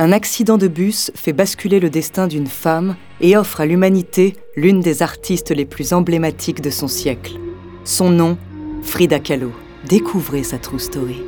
Un 0.00 0.12
accident 0.12 0.56
de 0.56 0.66
bus 0.66 1.10
fait 1.14 1.34
basculer 1.34 1.78
le 1.78 1.90
destin 1.90 2.26
d'une 2.26 2.46
femme 2.46 2.96
et 3.20 3.36
offre 3.36 3.60
à 3.60 3.66
l'humanité 3.66 4.34
l'une 4.56 4.80
des 4.80 5.02
artistes 5.02 5.50
les 5.50 5.66
plus 5.66 5.92
emblématiques 5.92 6.62
de 6.62 6.70
son 6.70 6.88
siècle. 6.88 7.34
Son 7.84 8.08
nom, 8.08 8.38
Frida 8.82 9.18
Kahlo. 9.18 9.52
Découvrez 9.86 10.42
sa 10.42 10.56
true 10.56 10.78
story. 10.78 11.20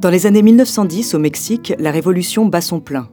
Dans 0.00 0.08
les 0.08 0.24
années 0.24 0.40
1910, 0.40 1.12
au 1.12 1.18
Mexique, 1.18 1.74
la 1.78 1.90
révolution 1.90 2.46
bat 2.46 2.62
son 2.62 2.80
plein. 2.80 3.10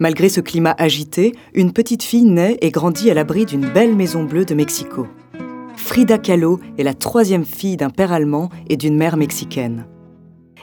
Malgré 0.00 0.28
ce 0.28 0.40
climat 0.40 0.74
agité, 0.76 1.36
une 1.54 1.72
petite 1.72 2.02
fille 2.02 2.24
naît 2.24 2.58
et 2.62 2.72
grandit 2.72 3.12
à 3.12 3.14
l'abri 3.14 3.46
d'une 3.46 3.72
belle 3.72 3.94
maison 3.94 4.24
bleue 4.24 4.44
de 4.44 4.56
Mexico. 4.56 5.06
Frida 5.76 6.18
Kahlo 6.18 6.58
est 6.78 6.82
la 6.82 6.94
troisième 6.94 7.44
fille 7.44 7.76
d'un 7.76 7.90
père 7.90 8.10
allemand 8.10 8.48
et 8.68 8.76
d'une 8.76 8.96
mère 8.96 9.16
mexicaine. 9.16 9.86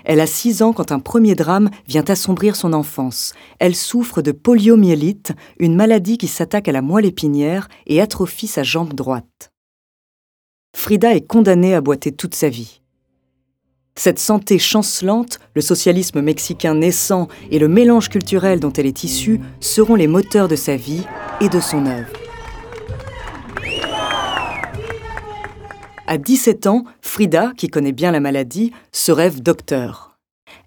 Elle 0.04 0.20
a 0.20 0.28
6 0.28 0.64
ans 0.64 0.74
quand 0.74 0.92
un 0.92 1.00
premier 1.00 1.34
drame 1.34 1.70
vient 1.88 2.04
assombrir 2.10 2.58
son 2.58 2.74
enfance. 2.74 3.34
Elle 3.60 3.76
souffre 3.76 4.22
de 4.22 4.34
poliomyélite, 4.34 5.32
une 5.60 5.78
maladie 5.78 6.18
qui 6.18 6.28
s'attaque 6.28 6.68
à 6.68 6.74
la 6.74 6.82
moelle 6.82 7.06
épinière 7.06 7.70
et 7.86 8.02
atrophie 8.02 8.48
sa 8.48 8.64
jambe 8.64 8.94
droite. 8.94 9.54
Frida 10.76 11.16
est 11.16 11.26
condamnée 11.26 11.74
à 11.74 11.80
boiter 11.80 12.12
toute 12.12 12.36
sa 12.36 12.50
vie. 12.50 12.82
Cette 13.98 14.20
santé 14.20 14.60
chancelante, 14.60 15.40
le 15.56 15.62
socialisme 15.62 16.22
mexicain 16.22 16.76
naissant 16.76 17.28
et 17.50 17.58
le 17.58 17.68
mélange 17.68 18.10
culturel 18.10 18.60
dont 18.60 18.72
elle 18.72 18.86
est 18.86 19.04
issue 19.04 19.42
seront 19.60 19.96
les 19.96 20.06
moteurs 20.06 20.48
de 20.48 20.56
sa 20.56 20.76
vie 20.76 21.02
et 21.42 21.50
de 21.50 21.60
son 21.60 21.88
œuvre. 21.88 22.14
À 26.06 26.20
17 26.20 26.68
ans, 26.68 26.84
Frida, 27.02 27.54
qui 27.58 27.70
connaît 27.70 27.92
bien 27.92 28.12
la 28.12 28.20
maladie, 28.20 28.72
se 28.92 29.12
rêve 29.12 29.42
docteur. 29.42 30.20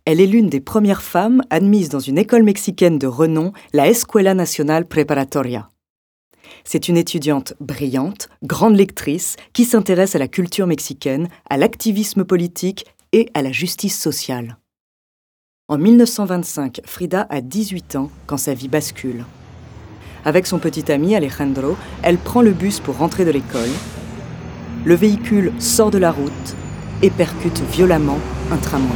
Elle 0.04 0.20
est 0.20 0.26
l'une 0.26 0.48
des 0.48 0.60
premières 0.60 1.00
femmes 1.00 1.42
admises 1.50 1.88
dans 1.88 2.00
une 2.00 2.18
école 2.18 2.42
mexicaine 2.42 2.98
de 2.98 3.06
renom, 3.06 3.52
la 3.72 3.88
Escuela 3.88 4.34
Nacional 4.34 4.86
Preparatoria. 4.86 5.68
C'est 6.64 6.88
une 6.88 6.96
étudiante 6.96 7.54
brillante, 7.60 8.28
grande 8.42 8.76
lectrice, 8.76 9.36
qui 9.52 9.64
s'intéresse 9.64 10.16
à 10.16 10.18
la 10.18 10.26
culture 10.26 10.66
mexicaine, 10.66 11.28
à 11.48 11.56
l'activisme 11.56 12.24
politique 12.24 12.86
et 13.12 13.28
à 13.34 13.42
la 13.42 13.52
justice 13.52 13.98
sociale. 13.98 14.56
En 15.68 15.78
1925, 15.78 16.80
Frida 16.84 17.26
a 17.30 17.40
18 17.40 17.96
ans 17.96 18.10
quand 18.26 18.36
sa 18.36 18.54
vie 18.54 18.68
bascule. 18.68 19.24
Avec 20.24 20.46
son 20.46 20.58
petit 20.58 20.90
ami 20.90 21.14
Alejandro, 21.14 21.76
elle 22.02 22.18
prend 22.18 22.42
le 22.42 22.52
bus 22.52 22.80
pour 22.80 22.98
rentrer 22.98 23.24
de 23.24 23.30
l'école. 23.30 23.70
Le 24.84 24.94
véhicule 24.94 25.52
sort 25.58 25.90
de 25.90 25.98
la 25.98 26.12
route 26.12 26.56
et 27.02 27.10
percute 27.10 27.60
violemment 27.70 28.18
un 28.50 28.56
tramway. 28.56 28.88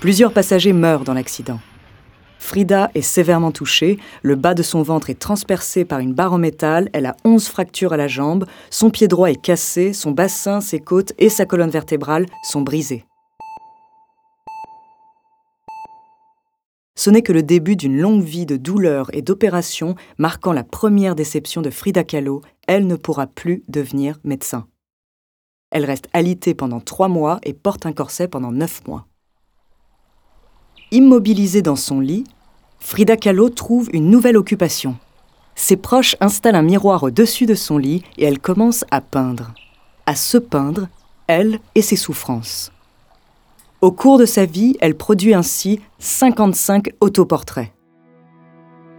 Plusieurs 0.00 0.32
passagers 0.32 0.72
meurent 0.72 1.04
dans 1.04 1.14
l'accident. 1.14 1.60
Frida 2.52 2.90
est 2.94 3.00
sévèrement 3.00 3.50
touchée, 3.50 3.98
le 4.20 4.34
bas 4.36 4.52
de 4.52 4.62
son 4.62 4.82
ventre 4.82 5.08
est 5.08 5.18
transpercé 5.18 5.86
par 5.86 6.00
une 6.00 6.12
barre 6.12 6.34
en 6.34 6.38
métal, 6.38 6.90
elle 6.92 7.06
a 7.06 7.16
11 7.24 7.48
fractures 7.48 7.94
à 7.94 7.96
la 7.96 8.08
jambe, 8.08 8.44
son 8.68 8.90
pied 8.90 9.08
droit 9.08 9.30
est 9.30 9.40
cassé, 9.40 9.94
son 9.94 10.10
bassin, 10.10 10.60
ses 10.60 10.78
côtes 10.78 11.14
et 11.16 11.30
sa 11.30 11.46
colonne 11.46 11.70
vertébrale 11.70 12.26
sont 12.42 12.60
brisés. 12.60 13.06
Ce 16.94 17.08
n'est 17.08 17.22
que 17.22 17.32
le 17.32 17.42
début 17.42 17.74
d'une 17.74 17.98
longue 17.98 18.22
vie 18.22 18.44
de 18.44 18.58
douleurs 18.58 19.08
et 19.14 19.22
d'opérations 19.22 19.94
marquant 20.18 20.52
la 20.52 20.62
première 20.62 21.14
déception 21.14 21.62
de 21.62 21.70
Frida 21.70 22.04
Kahlo, 22.04 22.42
elle 22.68 22.86
ne 22.86 22.96
pourra 22.96 23.28
plus 23.28 23.62
devenir 23.68 24.18
médecin. 24.24 24.66
Elle 25.70 25.86
reste 25.86 26.10
alitée 26.12 26.52
pendant 26.52 26.80
trois 26.80 27.08
mois 27.08 27.40
et 27.44 27.54
porte 27.54 27.86
un 27.86 27.94
corset 27.94 28.28
pendant 28.28 28.52
neuf 28.52 28.86
mois. 28.86 29.06
Immobilisée 30.90 31.62
dans 31.62 31.76
son 31.76 32.00
lit, 32.00 32.24
Frida 32.84 33.16
Kahlo 33.16 33.48
trouve 33.48 33.88
une 33.92 34.10
nouvelle 34.10 34.36
occupation. 34.36 34.96
Ses 35.54 35.76
proches 35.76 36.16
installent 36.20 36.56
un 36.56 36.62
miroir 36.62 37.04
au-dessus 37.04 37.46
de 37.46 37.54
son 37.54 37.78
lit 37.78 38.02
et 38.18 38.24
elle 38.24 38.40
commence 38.40 38.84
à 38.90 39.00
peindre. 39.00 39.54
À 40.04 40.16
se 40.16 40.36
peindre, 40.36 40.88
elle 41.28 41.60
et 41.76 41.80
ses 41.80 41.96
souffrances. 41.96 42.72
Au 43.80 43.92
cours 43.92 44.18
de 44.18 44.26
sa 44.26 44.46
vie, 44.46 44.76
elle 44.80 44.96
produit 44.96 45.32
ainsi 45.32 45.80
55 46.00 46.90
autoportraits. 47.00 47.72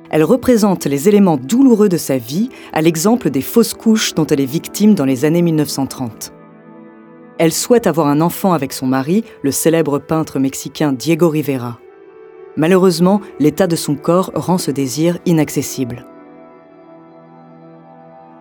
Elle 0.09 0.23
représente 0.23 0.85
les 0.85 1.09
éléments 1.09 1.37
douloureux 1.37 1.89
de 1.89 1.97
sa 1.97 2.17
vie, 2.17 2.49
à 2.71 2.81
l'exemple 2.81 3.29
des 3.29 3.41
fausses 3.41 3.73
couches 3.73 4.15
dont 4.15 4.25
elle 4.25 4.41
est 4.41 4.45
victime 4.45 4.95
dans 4.95 5.05
les 5.05 5.25
années 5.25 5.41
1930. 5.41 6.31
Elle 7.37 7.51
souhaite 7.51 7.85
avoir 7.85 8.07
un 8.07 8.21
enfant 8.21 8.53
avec 8.53 8.71
son 8.71 8.87
mari, 8.87 9.25
le 9.43 9.51
célèbre 9.51 9.99
peintre 9.99 10.39
mexicain 10.39 10.93
Diego 10.93 11.29
Rivera. 11.29 11.79
Malheureusement, 12.55 13.21
l'état 13.39 13.67
de 13.67 13.75
son 13.75 13.95
corps 13.95 14.31
rend 14.35 14.57
ce 14.57 14.71
désir 14.71 15.17
inaccessible. 15.25 16.05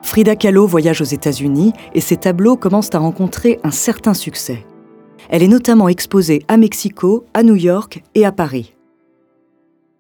Frida 0.03 0.37
Kahlo 0.37 0.67
voyage 0.67 1.01
aux 1.01 1.05
États-Unis 1.05 1.73
et 1.95 2.01
ses 2.03 2.19
tableaux 2.19 2.57
commencent 2.57 2.95
à 2.95 2.99
rencontrer 2.99 3.59
un 3.65 3.71
certain 3.71 4.13
succès. 4.13 4.67
Elle 5.31 5.43
est 5.43 5.49
notamment 5.49 5.89
exposée 5.89 6.43
à 6.49 6.59
Mexico, 6.59 7.25
à 7.33 7.43
New 7.43 7.57
York 7.57 8.03
et 8.15 8.27
à 8.27 8.33
Paris. 8.33 8.75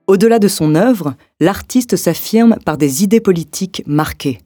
Au-delà 0.07 0.39
de 0.39 0.49
son 0.49 0.75
œuvre, 0.75 1.15
l'artiste 1.41 1.97
s'affirme 1.97 2.57
par 2.67 2.77
des 2.77 3.05
idées 3.05 3.21
politiques 3.21 3.83
marquées. 3.87 4.41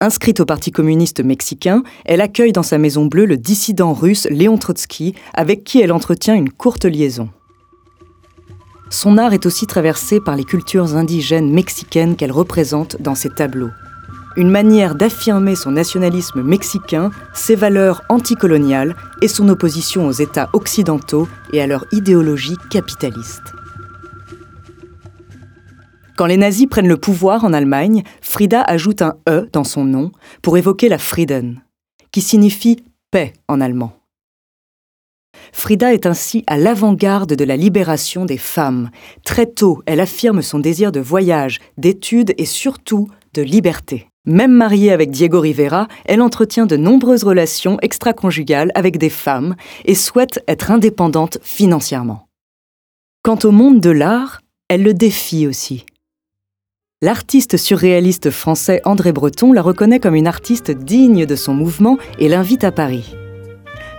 Inscrite 0.00 0.40
au 0.40 0.46
Parti 0.46 0.72
communiste 0.72 1.22
mexicain, 1.22 1.84
elle 2.04 2.20
accueille 2.20 2.50
dans 2.50 2.64
sa 2.64 2.78
Maison 2.78 3.06
Bleue 3.06 3.26
le 3.26 3.36
dissident 3.36 3.92
russe 3.92 4.26
Léon 4.30 4.58
Trotsky, 4.58 5.14
avec 5.34 5.62
qui 5.62 5.80
elle 5.80 5.92
entretient 5.92 6.34
une 6.34 6.50
courte 6.50 6.86
liaison. 6.86 7.28
Son 8.92 9.16
art 9.16 9.32
est 9.32 9.46
aussi 9.46 9.66
traversé 9.66 10.20
par 10.20 10.36
les 10.36 10.44
cultures 10.44 10.96
indigènes 10.96 11.50
mexicaines 11.50 12.14
qu'elle 12.14 12.30
représente 12.30 13.00
dans 13.00 13.14
ses 13.14 13.30
tableaux. 13.30 13.70
Une 14.36 14.50
manière 14.50 14.94
d'affirmer 14.94 15.56
son 15.56 15.70
nationalisme 15.70 16.42
mexicain, 16.42 17.10
ses 17.32 17.54
valeurs 17.54 18.02
anticoloniales 18.10 18.94
et 19.22 19.28
son 19.28 19.48
opposition 19.48 20.06
aux 20.06 20.12
États 20.12 20.50
occidentaux 20.52 21.26
et 21.54 21.62
à 21.62 21.66
leur 21.66 21.86
idéologie 21.90 22.58
capitaliste. 22.68 23.54
Quand 26.16 26.26
les 26.26 26.36
nazis 26.36 26.66
prennent 26.66 26.86
le 26.86 26.98
pouvoir 26.98 27.44
en 27.44 27.54
Allemagne, 27.54 28.02
Frida 28.20 28.60
ajoute 28.60 29.00
un 29.00 29.14
E 29.26 29.48
dans 29.54 29.64
son 29.64 29.84
nom 29.84 30.12
pour 30.42 30.58
évoquer 30.58 30.90
la 30.90 30.98
Frieden, 30.98 31.62
qui 32.10 32.20
signifie 32.20 32.84
paix 33.10 33.32
en 33.48 33.62
allemand. 33.62 34.01
Frida 35.52 35.92
est 35.92 36.06
ainsi 36.06 36.42
à 36.46 36.56
l'avant-garde 36.56 37.34
de 37.34 37.44
la 37.44 37.56
libération 37.56 38.24
des 38.24 38.38
femmes. 38.38 38.90
Très 39.24 39.46
tôt, 39.46 39.82
elle 39.86 40.00
affirme 40.00 40.42
son 40.42 40.58
désir 40.58 40.90
de 40.90 41.00
voyage, 41.00 41.60
d'études 41.76 42.34
et 42.38 42.46
surtout 42.46 43.08
de 43.34 43.42
liberté. 43.42 44.08
Même 44.24 44.52
mariée 44.52 44.92
avec 44.92 45.10
Diego 45.10 45.40
Rivera, 45.40 45.88
elle 46.04 46.22
entretient 46.22 46.66
de 46.66 46.76
nombreuses 46.76 47.24
relations 47.24 47.76
extra-conjugales 47.82 48.70
avec 48.74 48.96
des 48.96 49.10
femmes 49.10 49.56
et 49.84 49.94
souhaite 49.94 50.42
être 50.48 50.70
indépendante 50.70 51.38
financièrement. 51.42 52.28
Quant 53.22 53.38
au 53.44 53.50
monde 53.50 53.80
de 53.80 53.90
l'art, 53.90 54.40
elle 54.68 54.82
le 54.82 54.94
défie 54.94 55.46
aussi. 55.46 55.84
L'artiste 57.02 57.56
surréaliste 57.56 58.30
français 58.30 58.80
André 58.84 59.12
Breton 59.12 59.52
la 59.52 59.62
reconnaît 59.62 59.98
comme 60.00 60.14
une 60.14 60.28
artiste 60.28 60.70
digne 60.70 61.26
de 61.26 61.36
son 61.36 61.52
mouvement 61.52 61.98
et 62.20 62.28
l'invite 62.28 62.62
à 62.62 62.70
Paris. 62.70 63.16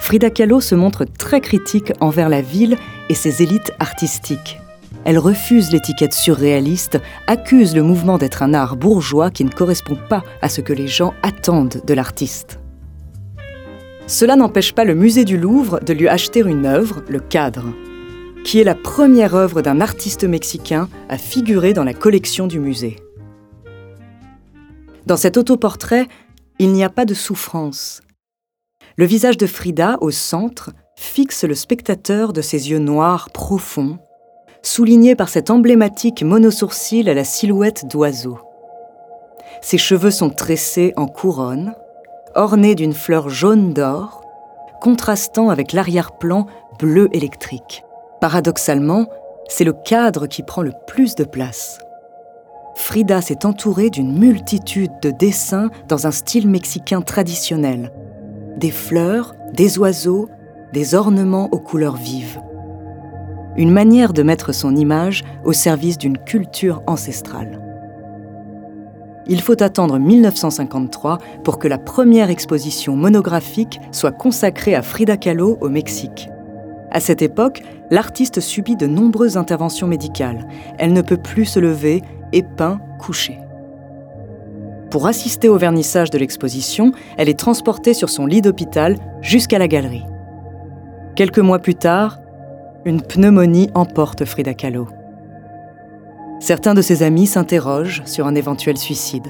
Frida 0.04 0.30
Kahlo 0.30 0.60
se 0.60 0.76
montre 0.76 1.06
très 1.06 1.40
critique 1.40 1.94
envers 2.02 2.28
la 2.28 2.42
ville 2.42 2.76
et 3.08 3.14
ses 3.14 3.42
élites 3.42 3.72
artistiques. 3.80 4.60
Elle 5.06 5.18
refuse 5.18 5.72
l'étiquette 5.72 6.14
surréaliste, 6.14 7.00
accuse 7.26 7.74
le 7.74 7.84
mouvement 7.84 8.18
d'être 8.18 8.44
un 8.44 8.54
art 8.54 8.76
bourgeois 8.76 9.32
qui 9.32 9.46
ne 9.46 9.50
correspond 9.50 9.98
pas 10.10 10.22
à 10.42 10.50
ce 10.50 10.60
que 10.60 10.74
les 10.74 10.90
gens 10.90 11.14
attendent 11.24 11.82
de 11.88 11.94
l'artiste. 11.94 12.60
Cela 14.06 14.36
n'empêche 14.36 14.74
pas 14.74 14.84
le 14.84 14.94
musée 14.94 15.24
du 15.24 15.38
Louvre 15.38 15.80
de 15.80 15.94
lui 15.94 16.10
acheter 16.10 16.42
une 16.42 16.66
œuvre, 16.66 17.02
le 17.08 17.22
cadre, 17.22 17.68
qui 18.44 18.60
est 18.60 18.66
la 18.66 18.76
première 18.76 19.36
œuvre 19.36 19.62
d'un 19.62 19.80
artiste 19.80 20.26
mexicain 20.26 20.90
à 21.08 21.18
figurer 21.18 21.72
dans 21.72 21.86
la 21.86 21.94
collection 21.94 22.46
du 22.46 22.60
musée. 22.60 22.98
Dans 25.06 25.18
cet 25.18 25.38
autoportrait, 25.38 26.10
il 26.60 26.74
n'y 26.74 26.84
a 26.84 26.90
pas 26.90 27.06
de 27.06 27.14
souffrance. 27.14 28.02
Le 28.95 29.06
visage 29.06 29.38
de 29.38 29.48
Frida, 29.48 29.98
au 30.01 30.12
centre, 30.12 30.69
fixe 30.95 31.45
le 31.45 31.56
spectateur 31.56 32.31
de 32.31 32.42
ses 32.42 32.69
yeux 32.69 32.78
noirs 32.78 33.30
profonds, 33.34 33.98
souligné 34.62 35.16
par 35.16 35.30
cet 35.30 35.50
emblématique 35.50 36.22
monosourcil 36.22 37.10
à 37.10 37.16
la 37.16 37.24
silhouette 37.24 37.88
d'oiseau. 37.90 38.38
Ses 39.62 39.80
cheveux 39.80 40.12
sont 40.12 40.30
tressés 40.30 40.94
en 40.95 41.07
couronne, 41.07 41.74
ornés 42.36 42.75
d'une 42.75 42.94
fleur 42.94 43.30
jaune 43.30 43.74
d'or, 43.74 44.22
contrastant 44.80 45.50
avec 45.50 45.74
l'arrière-plan 45.74 46.46
bleu 46.78 47.10
électrique. 47.13 47.84
Paradoxalement, 48.22 49.07
c'est 49.48 49.63
le 49.63 49.74
cadre 49.74 50.28
qui 50.28 50.44
prend 50.44 50.62
le 50.62 50.74
plus 50.86 51.16
de 51.16 51.24
place. 51.24 51.80
Frida 52.75 53.22
s'est 53.22 53.46
entourée 53.46 53.89
d'une 53.89 54.19
multitude 54.19 54.92
de 55.01 55.10
dessins 55.10 55.72
dans 55.88 56.06
un 56.06 56.12
style 56.12 56.48
mexicain 56.48 57.01
traditionnel. 57.01 57.92
Des 58.63 58.71
fleurs, 58.71 59.36
des 59.54 59.77
oiseaux, 59.77 60.30
des 60.71 60.95
ornements 60.95 61.50
aux 61.51 61.60
couleurs 61.60 61.98
vives 61.98 62.39
une 63.56 63.71
manière 63.71 64.13
de 64.13 64.24
mettre 64.24 64.51
son 64.51 64.75
image 64.75 65.24
au 65.44 65.54
service 65.54 65.98
d'une 65.98 66.18
culture 66.18 66.81
ancestrale. 66.88 67.62
Il 69.27 69.42
faut 69.42 69.62
attendre 69.62 70.00
1953 70.00 71.19
pour 71.44 71.60
que 71.60 71.68
la 71.68 71.77
première 71.77 72.31
exposition 72.31 72.95
monographique 72.95 73.80
soit 73.92 74.12
consacrée 74.12 74.74
à 74.75 74.81
Frida 74.81 75.18
Kahlo 75.18 75.60
au 75.62 75.69
Mexique. 75.69 76.30
À 76.89 77.00
cette 77.00 77.21
époque, 77.21 77.62
l'artiste 77.92 78.39
subit 78.39 78.75
de 78.75 78.88
nombreuses 78.88 79.38
interventions 79.38 79.88
médicales. 79.88 80.48
Elle 80.80 80.94
ne 80.94 81.01
peut 81.01 81.18
plus 81.18 81.45
se 81.45 81.60
lever 81.60 82.01
et 82.31 82.42
peint 82.42 82.80
couchée. 82.98 83.43
Pour 84.94 85.07
assister 85.07 85.50
au 85.50 85.57
vernissage 85.57 86.12
de 86.12 86.19
l'exposition, 86.19 86.92
elle 87.18 87.28
est 87.28 87.40
transportée 87.40 87.95
sur 87.95 88.12
son 88.12 88.28
lit 88.28 88.44
d'hôpital 88.44 89.00
jusqu'à 89.22 89.57
la 89.57 89.68
galerie. 89.68 90.06
Quelques 91.16 91.40
mois 91.40 91.57
plus 91.57 91.74
tard, 91.74 92.19
une 92.86 93.01
pneumonie 93.01 93.72
emporte 93.74 94.24
Frida 94.24 94.54
Kahlo. 94.54 94.88
Certains 96.40 96.75
de 96.75 96.84
ses 96.84 97.01
amis 97.01 97.25
s'interrogent 97.25 98.04
sur 98.06 98.28
un 98.28 98.36
éventuel 98.36 98.78
suicide. 98.78 99.30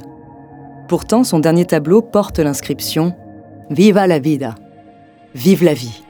Pourtant, 0.90 1.24
son 1.24 1.40
dernier 1.40 1.64
tableau 1.64 2.02
porte 2.02 2.40
l'inscription 2.40 3.16
Viva 3.70 4.06
la 4.06 4.20
vida 4.20 4.56
Vive 5.34 5.64
la 5.64 5.74
vie 5.74 6.04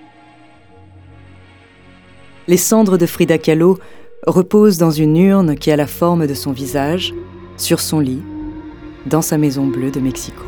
Les 2.48 2.58
cendres 2.58 2.98
de 2.98 3.06
Frida 3.06 3.38
Kahlo 3.38 3.78
reposent 4.26 4.80
dans 4.80 4.90
une 4.90 5.16
urne 5.16 5.54
qui 5.54 5.70
a 5.70 5.76
la 5.76 5.86
forme 5.86 6.26
de 6.26 6.34
son 6.34 6.54
visage, 6.54 7.14
sur 7.56 7.82
son 7.82 8.00
lit, 8.00 8.24
dans 9.06 9.22
sa 9.22 9.38
maison 9.38 9.68
bleue 9.68 9.92
de 9.92 10.00
Mexico. 10.00 10.44